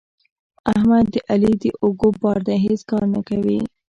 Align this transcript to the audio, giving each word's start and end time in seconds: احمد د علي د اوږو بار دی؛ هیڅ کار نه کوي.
احمد 0.71 1.05
د 1.13 1.15
علي 1.31 1.53
د 1.63 1.65
اوږو 1.81 2.09
بار 2.21 2.39
دی؛ 2.47 2.57
هیڅ 2.65 2.79
کار 2.89 3.03
نه 3.13 3.21
کوي. 3.27 3.59